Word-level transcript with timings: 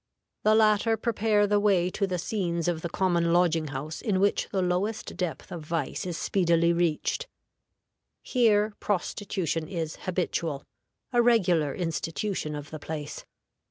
The 0.41 0.55
latter 0.55 0.97
prepare 0.97 1.45
the 1.45 1.59
way 1.59 1.91
to 1.91 2.07
the 2.07 2.17
scenes 2.17 2.67
of 2.67 2.81
the 2.81 2.89
common 2.89 3.31
lodging 3.31 3.67
house, 3.67 4.01
in 4.01 4.19
which 4.19 4.49
the 4.49 4.63
lowest 4.63 5.15
depth 5.15 5.51
of 5.51 5.61
vice 5.61 6.07
is 6.07 6.17
speedily 6.17 6.73
reached. 6.73 7.27
Here 8.23 8.73
prostitution 8.79 9.67
is 9.67 9.97
habitual 9.97 10.63
a 11.13 11.21
regular 11.21 11.75
institution 11.75 12.55
of 12.55 12.71
the 12.71 12.79
place. 12.79 13.25